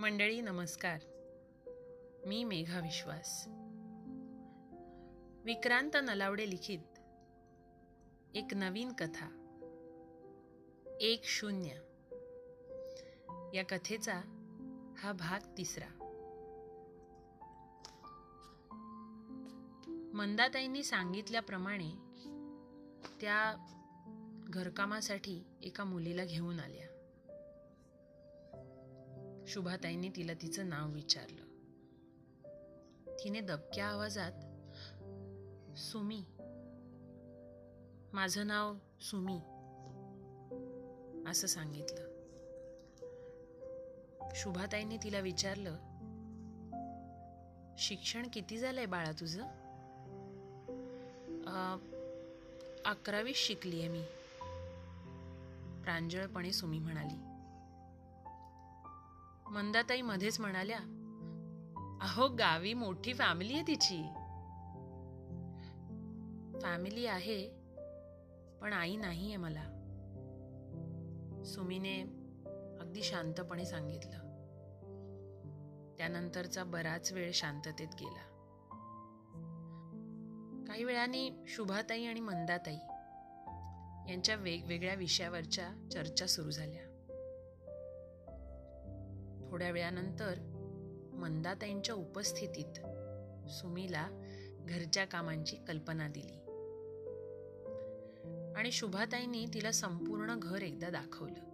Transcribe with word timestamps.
मंडळी 0.00 0.40
नमस्कार. 0.40 0.98
मी 2.26 2.44
मेघा 2.44 2.80
विश्वास. 2.80 3.44
विक्रांत 5.44 5.90
नलावडे 5.94 6.50
लिखित. 6.50 6.78
एक 8.34 8.54
नवीन 8.54 8.92
कथा. 8.92 9.28
एक 11.00 11.20
शून्य. 11.24 11.70
या 13.54 13.64
कथेचा 13.68 14.20
हा 14.98 15.12
भाग 15.12 15.54
तिसरा. 15.58 15.88
मंदाताईंनी 20.14 20.82
सांगितल्याप्रमाणे 20.82 21.90
त्या 23.20 23.66
घरकामासाठी 24.46 25.42
एका 25.62 25.84
मुलीला 25.84 26.24
घेऊन 26.24 26.60
आल्या. 26.60 26.89
शुभाताईंनी 29.50 30.08
तिला 30.08 30.32
तिचं 30.34 30.68
नाव 30.68 30.92
विचारलं. 30.92 31.42
तिने 33.24 33.40
दबक्या 33.40 33.86
आवाजात 33.86 34.32
सुमी. 35.78 36.24
माझं 38.12 38.46
नाव 38.46 38.74
सुमी. 39.00 39.38
असं 41.30 41.46
सांगितलं. 41.46 42.06
शुभाताईंनी 44.34 44.96
तिला 44.96 45.20
विचारलं 45.20 45.76
शिक्षण 47.78 48.26
किती 48.32 48.58
झालंय 48.58 48.86
बाळा 48.86 49.12
तुझं? 49.20 49.42
अकरावी 52.84 53.32
आहे 53.80 53.88
मी. 53.88 54.02
प्रांजळपणे 55.82 56.52
सुमी 56.52 56.78
म्हणाली. 56.78 57.29
मंदाताई 59.50 60.02
मध्येच 60.02 60.40
म्हणाल्या 60.40 60.78
अहो 62.02 62.28
गावी 62.28 62.74
मोठी 62.74 63.14
फॅमिली 63.14 63.54
आहे 63.54 63.62
तिची. 63.62 64.02
फॅमिली 66.62 67.06
आहे 67.06 67.48
पण 68.60 68.72
आई 68.72 68.96
नाही 68.96 69.26
आहे 69.26 69.36
मला. 69.36 69.64
सुमीने 71.46 72.02
अगदी 72.80 73.02
शांतपणे 73.02 73.64
सांगितलं. 73.64 74.18
त्यानंतरचा 75.98 76.64
बराच 76.64 77.12
वेळ 77.12 77.30
शांततेत 77.34 77.88
गेला. 78.00 78.26
काही 80.68 80.84
वेळाने 80.84 81.44
शुभाताई 81.48 82.04
आणि 82.04 82.20
मंदाताई 82.20 82.78
यांच्या 84.12 84.34
वेगवेगळ्या 84.34 84.94
विषयावरच्या 84.94 85.88
चर्चा 85.92 86.26
सुरू 86.26 86.50
झाल्या. 86.50 86.89
थोड्या 89.50 89.70
वेळानंतर 89.70 90.38
मंदाताईंच्या 91.14 91.94
उपस्थितीत 91.94 92.80
सुमीला 93.50 94.08
घरच्या 94.60 95.04
कामांची 95.04 95.56
कल्पना 95.68 96.08
दिली. 96.08 96.36
आणि 98.56 98.72
शुभाताईंनी 98.72 99.46
तिला 99.54 99.72
संपूर्ण 99.72 100.38
घर 100.38 100.62
एकदा 100.62 100.90
दाखवलं. 100.90 101.50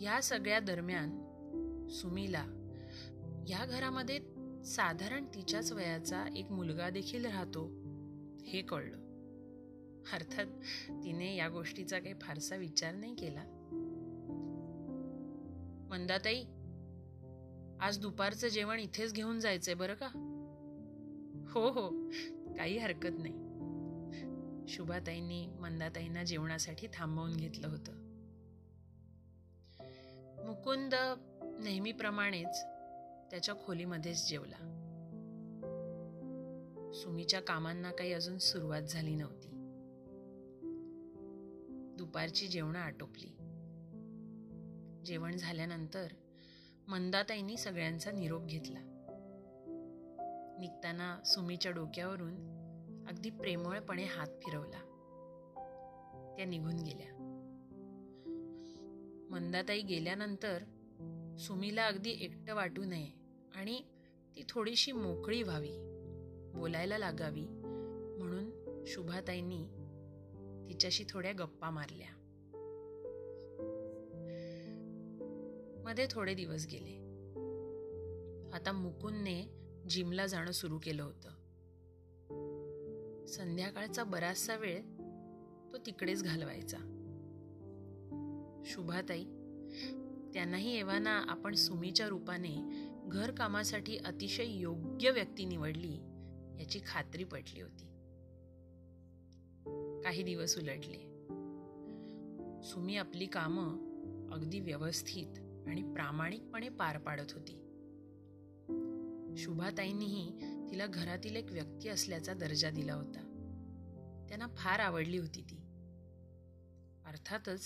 या 0.00 0.20
सगळ्या 0.22 0.60
दरम्यान 0.60 1.20
सुमीला 1.88 2.44
या 3.48 3.66
घरामध्ये 3.66 4.18
साधारण 4.64 5.24
तिच्याच 5.24 5.72
वयाचा 5.72 6.24
एक 6.36 6.50
मुलगा 6.50 6.90
देखील 6.90 7.24
राहतो 7.24 7.64
हे 8.44 8.62
कळलं. 8.62 8.96
अर्थात 10.12 10.46
तिने 10.90 11.36
या 11.36 11.48
गोष्टीचा 11.48 11.98
काही 11.98 12.14
फारसा 12.20 12.56
विचार 12.56 12.94
नाही 12.94 13.14
केला. 13.14 13.55
मंदाताई 15.90 16.44
आज 17.80 17.98
दुपारचं 17.98 18.48
जेवण 18.48 18.80
इथेच 18.80 19.12
घेऊन 19.12 19.40
जायचंय 19.40 19.74
बरं 19.74 19.94
का? 19.94 20.06
हो 21.50 21.70
हो 21.70 22.10
काही 22.56 22.78
हरकत 22.78 23.16
नाही. 23.18 23.34
शुभाताईंनी 24.68 25.46
मंदाताईंना 25.46 26.22
जेवणासाठी 26.22 26.86
थांबवून 26.94 27.36
घेतलं 27.36 27.68
होतं. 27.68 27.92
मुकुंद 30.46 30.94
नेहमीप्रमाणेच 31.62 32.62
त्याच्या 33.30 33.54
खोलीमध्येच 33.66 34.28
जेवला. 34.28 34.72
सुमीच्या 36.94 37.40
कामांना 37.40 37.90
काही 37.90 38.12
अजून 38.12 38.38
सुरुवात 38.38 38.82
झाली 38.82 39.14
नव्हती. 39.14 39.48
दुपारची 41.98 42.46
जेवणं 42.46 42.78
आटोपली. 42.78 43.45
जेवण 45.06 45.36
झाल्यानंतर 45.36 46.08
मंदाताईंनी 46.88 47.56
सगळ्यांचा 47.56 48.10
निरोप 48.10 48.42
घेतला. 48.44 48.78
निघताना 50.60 51.24
सुमीच्या 51.24 51.72
डोक्यावरून 51.72 52.34
अगदी 53.08 53.30
प्रेमळपणे 53.30 54.04
हात 54.04 54.26
फिरवला. 54.26 54.82
त्या 56.36 56.44
निघून 56.44 56.76
गेल्या. 56.76 57.12
मंदाताई 59.30 59.82
गेल्यानंतर 59.82 60.62
सुमीला 61.38 61.86
अगदी 61.86 62.10
एकटं 62.10 62.54
वाटू 62.54 62.84
नये 62.84 63.08
आणि 63.54 63.82
ती 64.36 64.42
थोडीशी 64.48 64.92
मोकळी 64.92 65.42
व्हावी 65.42 65.72
बोलायला 66.54 66.98
लागावी 66.98 67.46
म्हणून 68.18 68.84
शुभाताईंनी 68.86 69.66
तिच्याशी 70.68 71.04
थोड्या 71.08 71.32
गप्पा 71.32 71.70
मारल्या. 71.70 72.25
मध्ये 75.86 76.06
थोडे 76.10 76.34
दिवस 76.34 76.66
गेले. 76.70 76.96
आता 78.52 78.72
मुकुंदने 78.72 79.44
जिमला 79.90 80.26
जाणं 80.26 80.50
सुरू 80.50 80.78
केलं 80.78 81.02
होतं. 81.02 81.28
संध्याकाळचा 83.26 84.04
बराचसा 84.04 84.56
वेळ 84.56 84.82
तो 85.72 85.78
तिकडेच 85.86 86.24
घालवायचा. 86.24 86.78
शुभाताई 88.66 89.24
त्यांनाही 90.34 90.78
एव्हाना 90.78 91.24
आपण 91.28 91.54
सुमीच्या 91.54 92.08
रूपाने 92.08 92.56
घर 93.08 93.30
कामासाठी 93.30 93.96
अतिशय 93.96 94.46
योग्य 94.46 95.10
व्यक्ती 95.10 95.44
निवडली 95.44 95.96
याची 96.60 96.80
खात्री 96.86 97.24
पटली 97.24 97.60
होती. 97.60 97.84
काही 100.04 100.22
दिवस 100.22 100.58
उलटले. 100.58 100.98
सुमी 102.62 102.96
आपली 102.96 103.26
कामं 103.26 103.86
अगदी 104.32 104.60
व्यवस्थित 104.60 105.45
आणि 105.66 105.82
प्रामाणिकपणे 105.82 106.68
पार 106.68 106.98
पाडत 106.98 107.32
होती. 107.32 107.62
शुभाताईंनीही 109.36 110.38
तिला 110.70 110.86
घरातील 110.86 111.36
एक 111.36 111.52
व्यक्ती 111.52 111.88
असल्याचा 111.88 112.34
दर्जा 112.34 112.70
दिला 112.70 112.94
होता. 112.94 113.22
त्यांना 114.28 114.46
फार 114.56 114.78
आवडली 114.78 115.18
होती 115.18 115.42
ती. 115.42 115.56
अर्थातच 117.06 117.62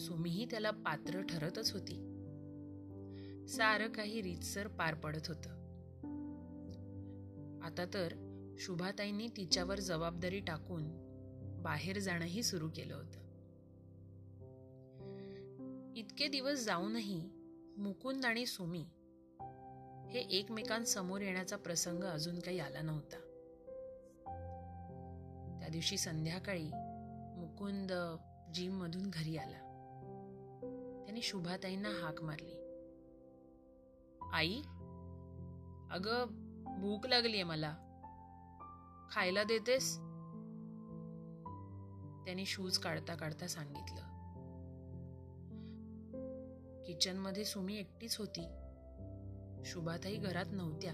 सुमीही 0.00 0.44
त्याला 0.44 0.70
पात्र 0.70 1.20
ठरतच 1.20 1.72
होती. 1.72 2.10
सारं 3.48 3.92
काही 3.92 4.22
रीतसर 4.22 4.66
पार 4.68 4.94
पडत 4.94 5.28
होतं. 5.28 5.64
आता 7.62 7.84
तर 7.94 8.14
शुभाताईंनी 8.58 9.28
तिच्यावर 9.28 9.80
जबाबदारी 9.80 10.40
टाकून 10.40 10.82
बाहेर 11.62 11.98
जाणंही 11.98 12.42
सुरू 12.42 12.68
केलं 12.76 12.94
होतं. 12.94 13.23
इतके 15.96 16.28
दिवस 16.28 16.64
जाऊनही 16.64 17.30
मुकुंद 17.76 18.24
आणि 18.24 18.46
सुमी 18.46 18.84
हे 20.10 20.20
एकमेकांसमोर 20.30 21.20
येण्याचा 21.20 21.56
प्रसंग 21.56 22.04
अजून 22.04 22.38
काही 22.38 22.58
आला 22.58 22.82
नव्हता. 22.82 23.16
त्या 25.60 25.68
दिवशी 25.68 25.98
संध्याकाळी 25.98 26.70
मुकुंद 27.36 27.92
जिम 28.54 28.72
मधून 28.72 29.10
घरी 29.10 29.36
आला. 29.36 29.58
त्याने 31.04 31.22
शुभाताईंना 31.22 31.88
हाक 31.88 32.22
मारली. 32.22 32.60
आई 34.32 34.62
अग 35.90 36.24
भूक 36.80 37.06
लागलीये 37.06 37.42
मला. 37.42 37.76
खायला 39.10 39.44
देतेस? 39.44 39.94
त्याने 42.24 42.44
शूज 42.46 42.78
काढता 42.78 43.14
काढता 43.14 43.46
सांगितलं. 43.46 44.13
किचनमध्ये 46.86 47.44
सुमी 47.44 47.76
एकटीच 47.76 48.16
होती. 48.16 48.48
शुभाताई 49.64 50.16
घरात 50.16 50.44
नव्हत्या. 50.52 50.92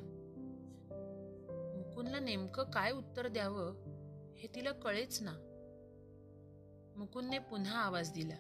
मुकुंदला 1.77 2.19
नेमकं 2.19 2.65
काय 2.65 2.91
उत्तर 2.91 3.29
द्यावं 3.29 3.73
हे 4.39 4.49
तिला 4.55 4.73
कळेच 4.73 5.23
ना. 5.23 5.33
मुकुंदने 6.97 7.39
पुन्हा 7.39 7.79
आवाज 7.79 8.13
दिला. 8.13 8.35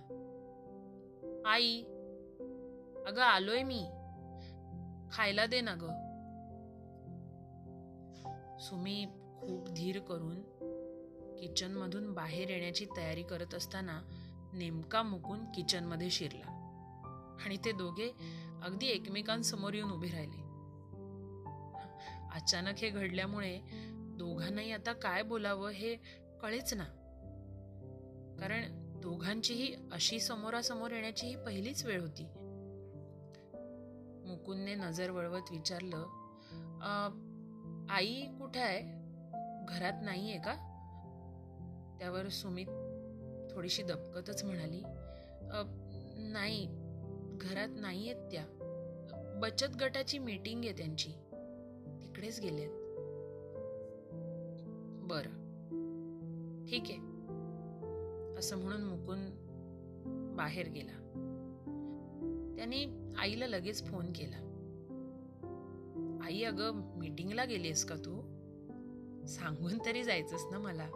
आई 1.47 1.83
अगं 3.07 3.23
आलोय 3.23 3.63
मी. 3.63 3.87
खायला 5.13 5.47
दे 5.47 5.61
ना 5.61 5.75
ग. 5.75 6.11
सुमी 8.61 9.07
खूप 9.41 9.69
धीर 9.69 9.99
करून 9.99 10.43
किचनमधून 11.37 12.13
बाहेर 12.15 12.51
येण्याची 12.51 12.87
तयारी 12.97 13.23
करत 13.23 13.55
असताना 13.55 14.03
नेमका 14.53 15.03
मुकून 15.03 15.45
किचनमध्ये 15.45 16.11
शिरला. 16.11 16.60
आणि 17.45 17.57
ते 17.65 17.73
दोघे 17.73 18.11
अगदी 18.63 18.87
एकमेकांसमोर 18.87 19.75
येऊन 19.75 19.91
उभे 19.91 20.09
राहिले. 20.09 20.49
अचानक 22.35 22.79
हे 22.79 22.91
घडल्यामुळे 22.91 23.59
दोघांनाही 24.19 24.73
आता 24.73 24.93
काय 24.93 25.23
बोलावं 25.23 25.71
हे 25.71 25.95
कळेच 26.43 26.75
ना. 26.75 26.85
कारण 28.41 28.79
दोघांचीही 29.01 29.75
अशी 29.93 30.21
समोरासमोर 30.21 30.91
येण्याची 30.91 31.27
ही 31.27 31.37
पहिलीच 31.37 31.85
वेळ 31.85 32.01
होती. 32.01 32.25
मुकुंदने 34.27 34.75
नजर 34.75 35.11
वळवत 35.11 35.51
विचारलं 35.51 36.07
आई 37.91 38.23
कुठे 38.39 38.61
आहे? 38.61 38.81
घरात 39.69 40.03
नाहीये 40.03 40.39
का? 40.39 40.55
त्यावर 41.99 42.29
सुमित 42.29 42.67
थोडीशी 43.51 43.83
दबकतच 43.83 44.45
म्हणाली 44.45 44.83
नाही 46.33 46.67
घरात 47.41 47.69
नाही 47.77 48.11
आहेत 48.11 48.31
त्या. 48.31 48.45
बचत 49.43 49.77
गटाची 49.81 50.19
मीटिंग 50.19 50.65
आहे 50.65 50.73
त्यांची. 50.73 51.11
तिकडेच 52.03 52.41
गेलेत. 52.41 52.71
बर. 55.03 55.23
ठीक 56.71 56.83
आहे. 56.83 56.99
असं 58.39 58.59
म्हणून 58.59 58.83
मुकून 58.83 59.31
बाहेर 60.37 60.69
गेला. 60.69 60.93
त्याने 62.57 63.13
आईला 63.19 63.47
लगेच 63.47 63.85
फोन 63.85 64.13
केला. 64.13 64.47
आई 66.25 66.43
अगं 66.43 66.99
मीटिंगला 66.99 67.45
गेलीस 67.45 67.85
का 67.85 67.95
तू? 67.95 68.21
सांगून 69.27 69.79
तरी 69.87 70.05
जायचंस 70.05 70.45
ना 70.51 70.59
मला. 70.59 70.89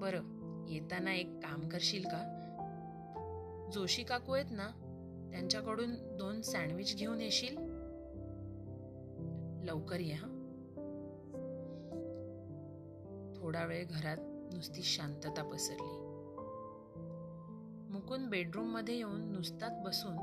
बरं 0.00 0.22
येताना 0.68 1.14
एक 1.14 1.26
काम 1.26 1.68
करशील 1.68 2.02
का? 2.02 2.34
जोशी 3.72 4.02
काकू 4.02 4.32
आहेत 4.32 4.46
ना? 4.50 4.87
त्यांच्याकडून 5.30 6.16
दोन 6.16 6.42
सँडविच 6.42 6.96
घेऊन 6.96 7.20
येशील? 7.20 7.56
लवकर 9.64 10.00
ये 10.00 10.12
हा. 10.12 10.34
थोडा 13.36 13.64
वेळ 13.64 13.86
घरात 13.90 14.16
नुसती 14.54 14.82
शांतता 14.82 15.42
पसरली. 15.42 16.08
मुकुंद 17.92 18.30
बेडरूममध्ये 18.30 18.96
येऊन 18.96 19.20
नुसताच 19.20 19.72
बसून 19.84 20.16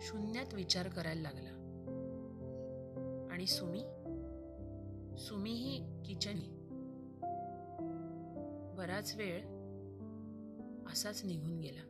शून्यात 0.00 0.54
विचार 0.54 0.88
करायला 0.88 1.22
लागला. 1.22 1.50
आणि 3.30 3.46
सुमी? 3.46 3.80
सुमी 5.18 5.50
ही 5.50 6.02
किचन 6.06 6.54
बराच 8.76 9.14
वेळ 9.16 9.40
असाच 10.92 11.24
निघून 11.24 11.60
गेला. 11.60 11.80